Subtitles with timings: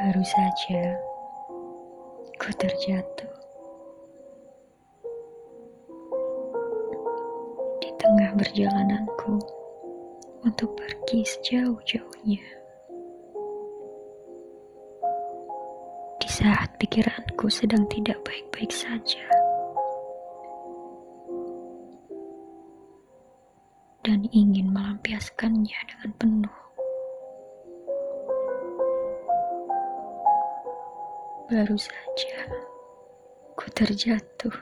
[0.00, 0.96] Baru saja
[2.40, 3.28] ku terjatuh
[7.84, 9.36] di tengah perjalananku
[10.40, 12.40] untuk pergi sejauh-jauhnya.
[16.16, 19.28] Di saat pikiranku sedang tidak baik-baik saja.
[24.00, 26.69] Dan ingin melampiaskannya dengan penuh.
[31.50, 32.46] Baru saja
[33.58, 34.54] ku terjatuh.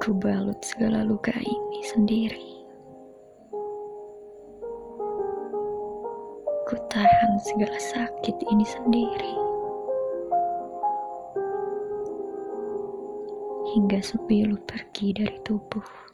[0.00, 2.64] Ku balut segala luka ini sendiri.
[6.72, 9.34] Ku tahan segala sakit ini sendiri.
[13.76, 16.11] Hingga sepilu pergi dari tubuh.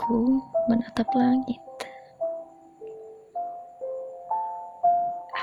[0.00, 1.60] Aku menatap langit.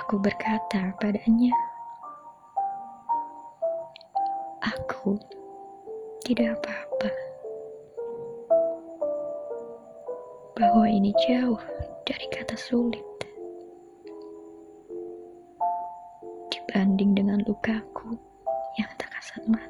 [0.02, 1.54] Aku berkata padanya,
[4.66, 5.14] "Aku
[6.26, 7.10] tidak apa-apa."
[10.58, 11.62] Bahwa ini jauh
[12.10, 13.06] dari kata sulit
[16.50, 18.18] dibanding dengan lukaku
[18.74, 19.67] yang tak kasat mata.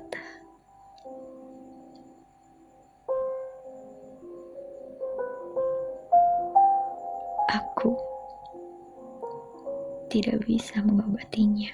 [7.77, 7.93] Aku
[10.09, 11.69] tidak bisa mengobatinya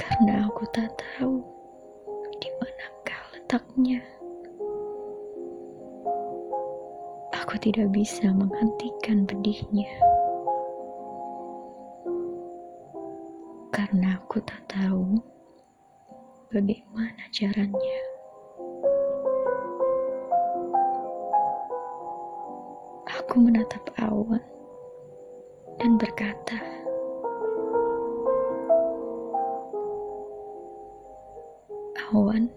[0.00, 1.44] karena aku tak tahu
[2.40, 4.00] di manakah letaknya.
[7.36, 9.92] Aku tidak bisa menghentikan pedihnya
[13.76, 15.20] karena aku tak tahu
[16.48, 18.09] bagaimana caranya.
[23.20, 24.40] Aku menatap awan
[25.76, 26.56] dan berkata,
[32.16, 32.48] "Awan,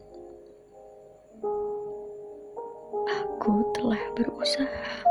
[3.12, 5.04] aku telah berusaha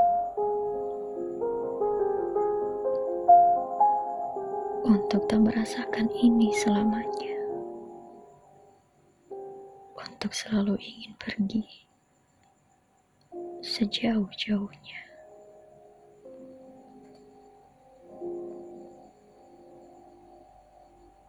[4.88, 7.36] untuk tak merasakan ini selamanya,
[10.00, 11.84] untuk selalu ingin pergi
[13.60, 15.11] sejauh-jauhnya."